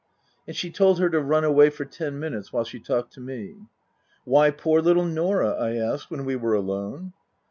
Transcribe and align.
And 0.47 0.55
she 0.55 0.71
told 0.71 0.97
her 0.97 1.11
to 1.11 1.21
run 1.21 1.43
away 1.43 1.69
for 1.69 1.85
ten 1.85 2.17
minutes 2.17 2.51
while 2.51 2.63
she 2.63 2.79
talked 2.79 3.13
to 3.13 3.19
me." 3.21 3.57
Why 4.25 4.49
poor 4.49 4.81
little 4.81 5.05
Norah?" 5.05 5.53
I 5.63 5.75
asked 5.75 6.09
when 6.09 6.25
we 6.25 6.35
were 6.35 6.55
alone. 6.55 7.13